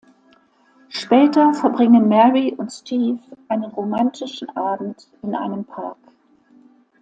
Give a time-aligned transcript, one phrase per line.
[0.89, 3.19] Später verbringen Mary und Steve
[3.49, 5.99] einen romantischen Abend in einem Park.